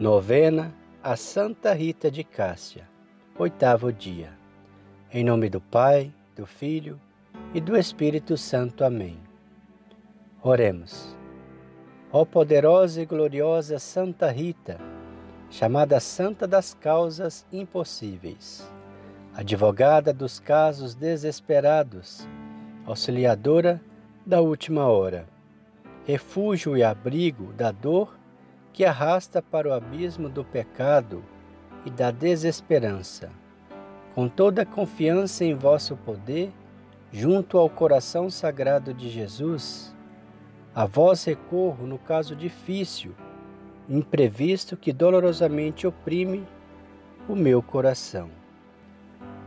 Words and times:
Novena 0.00 0.74
a 1.02 1.14
Santa 1.14 1.74
Rita 1.74 2.10
de 2.10 2.24
Cássia, 2.24 2.88
oitavo 3.38 3.92
dia. 3.92 4.32
Em 5.12 5.22
nome 5.22 5.50
do 5.50 5.60
Pai, 5.60 6.10
do 6.34 6.46
Filho 6.46 6.98
e 7.52 7.60
do 7.60 7.76
Espírito 7.76 8.34
Santo. 8.38 8.82
Amém. 8.82 9.18
Oremos. 10.42 11.14
Ó 12.10 12.24
poderosa 12.24 13.02
e 13.02 13.04
gloriosa 13.04 13.78
Santa 13.78 14.30
Rita, 14.30 14.78
chamada 15.50 16.00
Santa 16.00 16.48
das 16.48 16.72
Causas 16.72 17.46
Impossíveis, 17.52 18.72
advogada 19.34 20.14
dos 20.14 20.40
casos 20.40 20.94
desesperados, 20.94 22.26
auxiliadora 22.86 23.78
da 24.24 24.40
última 24.40 24.86
hora, 24.86 25.28
refúgio 26.06 26.74
e 26.74 26.82
abrigo 26.82 27.52
da 27.52 27.70
dor 27.70 28.18
que 28.72 28.84
arrasta 28.84 29.42
para 29.42 29.68
o 29.68 29.72
abismo 29.72 30.28
do 30.28 30.44
pecado 30.44 31.22
e 31.84 31.90
da 31.90 32.10
desesperança. 32.10 33.30
Com 34.14 34.28
toda 34.28 34.66
confiança 34.66 35.44
em 35.44 35.54
vosso 35.54 35.96
poder, 35.96 36.52
junto 37.12 37.58
ao 37.58 37.68
coração 37.68 38.30
sagrado 38.30 38.92
de 38.94 39.08
Jesus, 39.08 39.94
a 40.74 40.86
vós 40.86 41.24
recorro 41.24 41.86
no 41.86 41.98
caso 41.98 42.36
difícil, 42.36 43.12
imprevisto 43.88 44.76
que 44.76 44.92
dolorosamente 44.92 45.86
oprime 45.86 46.46
o 47.28 47.34
meu 47.34 47.60
coração. 47.60 48.30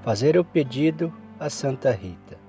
Fazer 0.02 0.38
o 0.38 0.44
pedido 0.44 1.14
a 1.40 1.50
Santa 1.50 1.92
Rita. 1.92 2.43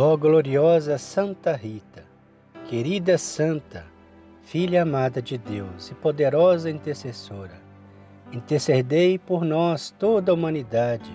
Ó 0.00 0.12
oh, 0.12 0.16
gloriosa 0.16 0.96
Santa 0.96 1.56
Rita, 1.56 2.04
querida 2.68 3.18
Santa, 3.18 3.84
Filha 4.42 4.82
amada 4.82 5.20
de 5.20 5.36
Deus 5.36 5.90
e 5.90 5.94
poderosa 5.96 6.70
intercessora, 6.70 7.60
intercedei 8.30 9.18
por 9.18 9.44
nós, 9.44 9.92
toda 9.98 10.30
a 10.30 10.34
humanidade, 10.36 11.10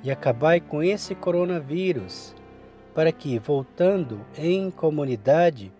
e 0.00 0.12
acabai 0.12 0.60
com 0.60 0.80
esse 0.80 1.12
coronavírus, 1.16 2.36
para 2.94 3.10
que, 3.10 3.36
voltando 3.36 4.20
em 4.38 4.70
comunidade, 4.70 5.72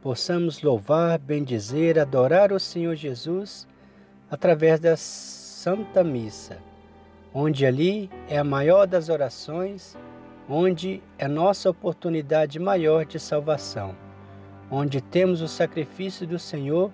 possamos 0.00 0.62
louvar, 0.62 1.18
bendizer, 1.18 1.98
adorar 1.98 2.52
o 2.52 2.60
Senhor 2.60 2.94
Jesus 2.94 3.66
através 4.30 4.78
da 4.78 4.96
Santa 4.96 6.04
Missa, 6.04 6.58
onde 7.34 7.66
ali 7.66 8.08
é 8.28 8.38
a 8.38 8.44
maior 8.44 8.86
das 8.86 9.08
orações 9.08 9.98
onde 10.54 11.02
é 11.18 11.26
nossa 11.26 11.70
oportunidade 11.70 12.58
maior 12.58 13.06
de 13.06 13.18
salvação, 13.18 13.96
onde 14.70 15.00
temos 15.00 15.40
o 15.40 15.48
sacrifício 15.48 16.26
do 16.26 16.38
Senhor 16.38 16.92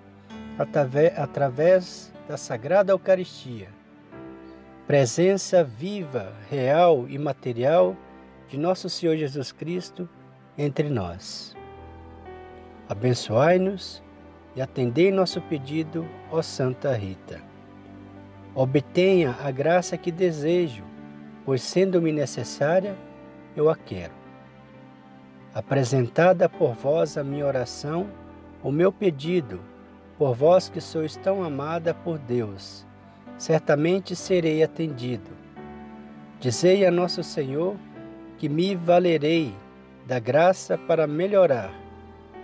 através 1.17 2.13
da 2.25 2.37
Sagrada 2.37 2.93
Eucaristia, 2.93 3.67
presença 4.87 5.61
viva, 5.61 6.31
real 6.49 7.05
e 7.09 7.17
material 7.17 7.97
de 8.47 8.57
nosso 8.57 8.89
Senhor 8.89 9.17
Jesus 9.17 9.51
Cristo 9.51 10.07
entre 10.57 10.89
nós. 10.89 11.53
Abençoai-nos 12.87 14.01
e 14.55 14.61
atendei 14.61 15.11
nosso 15.11 15.41
pedido, 15.41 16.07
ó 16.31 16.41
Santa 16.41 16.93
Rita. 16.93 17.41
Obtenha 18.55 19.35
a 19.43 19.51
graça 19.51 19.97
que 19.97 20.13
desejo, 20.13 20.85
pois 21.43 21.61
sendo-me 21.61 22.13
necessária, 22.13 22.95
eu 23.55 23.69
a 23.69 23.75
quero. 23.75 24.13
Apresentada 25.53 26.47
por 26.47 26.73
vós 26.73 27.17
a 27.17 27.23
minha 27.23 27.45
oração, 27.45 28.09
o 28.63 28.71
meu 28.71 28.91
pedido, 28.91 29.59
por 30.17 30.35
vós 30.35 30.69
que 30.69 30.81
sois 30.81 31.15
tão 31.15 31.43
amada 31.43 31.93
por 31.93 32.17
Deus, 32.19 32.85
certamente 33.37 34.15
serei 34.15 34.61
atendido. 34.61 35.31
Dizei 36.39 36.85
a 36.85 36.91
nosso 36.91 37.23
Senhor 37.23 37.75
que 38.37 38.47
me 38.47 38.75
valerei 38.75 39.53
da 40.05 40.19
graça 40.19 40.77
para 40.77 41.05
melhorar 41.07 41.71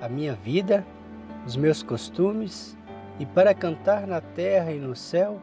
a 0.01 0.09
minha 0.09 0.33
vida, 0.33 0.85
os 1.45 1.55
meus 1.55 1.81
costumes 1.81 2.77
e 3.19 3.25
para 3.25 3.53
cantar 3.53 4.05
na 4.05 4.21
terra 4.21 4.71
e 4.71 4.79
no 4.79 4.95
céu 4.95 5.41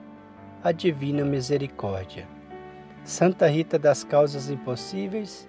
a 0.62 0.72
divina 0.72 1.24
misericórdia. 1.24 2.26
Santa 3.04 3.46
Rita 3.48 3.78
das 3.78 4.04
Causas 4.04 4.48
Impossíveis, 4.48 5.48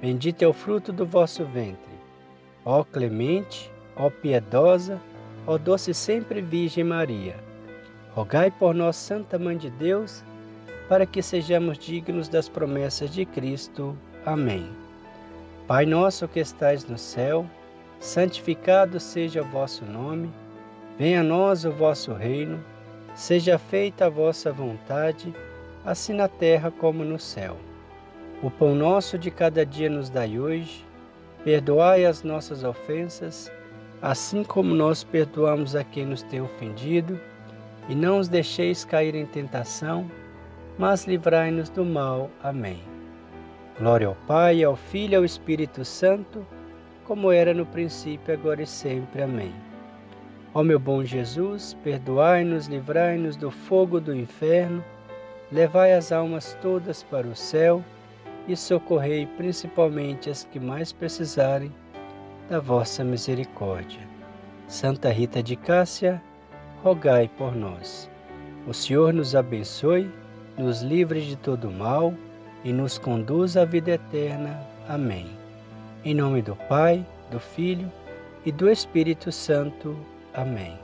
Bendito 0.00 0.42
é 0.42 0.46
o 0.46 0.52
fruto 0.52 0.92
do 0.92 1.06
vosso 1.06 1.44
ventre. 1.44 1.92
Ó 2.64 2.84
clemente, 2.84 3.70
ó 3.96 4.10
piedosa, 4.10 5.00
ó 5.46 5.58
doce 5.58 5.94
sempre 5.94 6.40
Virgem 6.40 6.84
Maria. 6.84 7.36
Rogai 8.14 8.50
por 8.50 8.74
nós, 8.74 8.96
Santa 8.96 9.38
Mãe 9.38 9.56
de 9.56 9.70
Deus, 9.70 10.22
para 10.88 11.06
que 11.06 11.22
sejamos 11.22 11.78
dignos 11.78 12.28
das 12.28 12.48
promessas 12.48 13.10
de 13.10 13.24
Cristo. 13.24 13.96
Amém. 14.24 14.70
Pai 15.66 15.86
nosso 15.86 16.28
que 16.28 16.40
estais 16.40 16.84
no 16.86 16.98
céu, 16.98 17.46
santificado 17.98 19.00
seja 19.00 19.42
o 19.42 19.46
vosso 19.46 19.84
nome. 19.84 20.30
Venha 20.98 21.20
a 21.20 21.24
nós 21.24 21.64
o 21.64 21.72
vosso 21.72 22.12
reino. 22.12 22.62
Seja 23.14 23.58
feita 23.58 24.06
a 24.06 24.10
vossa 24.10 24.52
vontade, 24.52 25.32
assim 25.84 26.12
na 26.12 26.28
terra 26.28 26.70
como 26.70 27.04
no 27.04 27.18
céu. 27.18 27.56
O 28.44 28.50
pão 28.50 28.74
nosso 28.74 29.16
de 29.16 29.30
cada 29.30 29.64
dia 29.64 29.88
nos 29.88 30.10
dai 30.10 30.38
hoje. 30.38 30.84
Perdoai 31.42 32.04
as 32.04 32.22
nossas 32.22 32.62
ofensas, 32.62 33.50
assim 34.02 34.44
como 34.44 34.74
nós 34.74 35.02
perdoamos 35.02 35.74
a 35.74 35.82
quem 35.82 36.04
nos 36.04 36.20
tem 36.24 36.42
ofendido. 36.42 37.18
E 37.88 37.94
não 37.94 38.18
os 38.18 38.28
deixeis 38.28 38.84
cair 38.84 39.14
em 39.14 39.24
tentação, 39.24 40.10
mas 40.76 41.06
livrai-nos 41.06 41.70
do 41.70 41.86
mal. 41.86 42.30
Amém. 42.42 42.82
Glória 43.78 44.08
ao 44.08 44.14
Pai, 44.26 44.62
ao 44.62 44.76
Filho 44.76 45.14
e 45.14 45.16
ao 45.16 45.24
Espírito 45.24 45.82
Santo, 45.82 46.46
como 47.06 47.32
era 47.32 47.54
no 47.54 47.64
princípio, 47.64 48.34
agora 48.34 48.60
e 48.60 48.66
sempre. 48.66 49.22
Amém. 49.22 49.54
Ó 50.52 50.62
meu 50.62 50.78
bom 50.78 51.02
Jesus, 51.02 51.74
perdoai-nos, 51.82 52.66
livrai-nos 52.66 53.36
do 53.36 53.50
fogo 53.50 53.98
do 53.98 54.14
inferno, 54.14 54.84
levai 55.50 55.94
as 55.94 56.12
almas 56.12 56.54
todas 56.60 57.02
para 57.02 57.26
o 57.26 57.34
céu 57.34 57.82
e 58.46 58.56
socorrei 58.56 59.26
principalmente 59.26 60.30
as 60.30 60.44
que 60.44 60.60
mais 60.60 60.92
precisarem 60.92 61.72
da 62.48 62.60
vossa 62.60 63.02
misericórdia. 63.02 64.00
Santa 64.68 65.10
Rita 65.10 65.42
de 65.42 65.56
Cássia, 65.56 66.22
rogai 66.82 67.30
por 67.38 67.54
nós. 67.54 68.10
O 68.66 68.72
Senhor 68.72 69.12
nos 69.12 69.34
abençoe, 69.34 70.10
nos 70.56 70.82
livre 70.82 71.20
de 71.20 71.36
todo 71.36 71.70
mal 71.70 72.14
e 72.62 72.72
nos 72.72 72.98
conduz 72.98 73.56
à 73.56 73.64
vida 73.64 73.92
eterna. 73.92 74.60
Amém. 74.88 75.26
Em 76.04 76.14
nome 76.14 76.42
do 76.42 76.56
Pai, 76.68 77.04
do 77.30 77.40
Filho 77.40 77.90
e 78.44 78.52
do 78.52 78.70
Espírito 78.70 79.32
Santo. 79.32 79.96
Amém. 80.32 80.83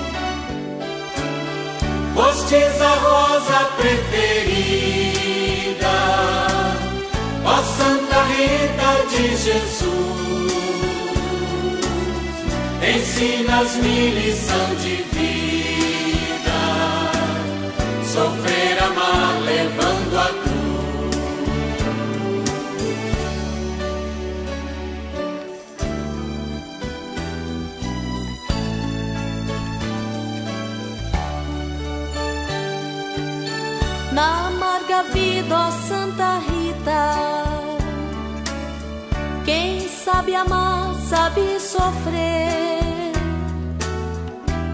Fostes 2.21 2.79
a 2.79 2.93
rosa 2.97 3.59
preferida, 3.77 4.27
ó 7.43 7.63
Santa 7.63 8.21
Rita 8.25 8.91
de 9.09 9.35
Jesus. 9.35 10.51
Ensinas-me 12.95 14.11
lição 14.11 14.75
de 14.75 14.97
na 34.11 34.47
amarga 34.47 35.03
vida, 35.13 35.55
ó 35.55 35.71
Santa 35.71 36.39
Rita. 36.39 37.03
Quem 39.45 39.87
sabe 39.87 40.35
amar, 40.35 40.95
sabe 41.09 41.59
sofrer, 41.59 43.11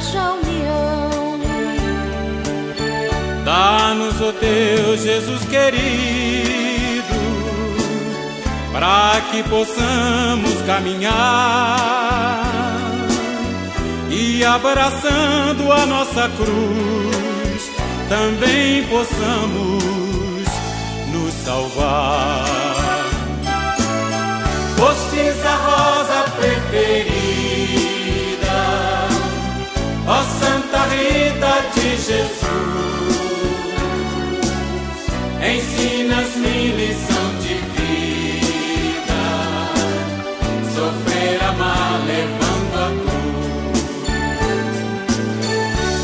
Haja 0.00 0.32
união. 0.32 1.38
Dá-nos, 3.44 4.20
ó 4.20 4.32
Deus 4.32 5.02
Jesus 5.02 5.44
querido, 5.44 7.02
para 8.72 9.20
que 9.30 9.42
possamos 9.44 10.62
caminhar 10.66 12.40
e 14.10 14.44
abraçando 14.44 15.72
a 15.72 15.86
nossa 15.86 16.28
cruz, 16.28 17.70
também 18.08 18.84
possamos 18.84 20.46
nos 21.12 21.34
salvar. 21.44 22.59
De 31.90 31.96
Jesus. 31.96 32.50
Ensinas-me 35.42 36.56
lição 36.72 37.28
de 37.40 37.54
vida, 37.74 39.22
sofrer, 40.74 41.38
amar, 41.42 42.00
levando 42.06 42.76
a 42.76 42.88
cruz. 43.00 43.80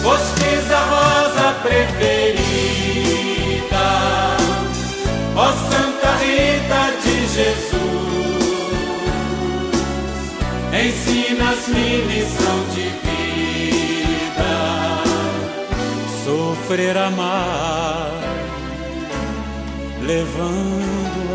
Fostes 0.02 0.66
a 0.73 0.75
rosa 0.95 1.49
preferida, 1.62 3.07
ó 5.37 5.47
Santa 5.52 6.11
Rita 6.16 6.83
de 7.02 7.16
Jesus. 7.28 7.76
Ensinas-me 10.73 11.88
lição 12.09 12.56
Sofrer, 16.76 16.99
amar, 16.99 18.21
levando 20.02 21.25